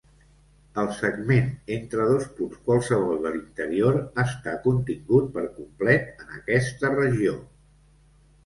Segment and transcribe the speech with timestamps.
[0.83, 7.37] El segment entre dos punts qualssevol de l'interior està contingut per complet en aquesta regió.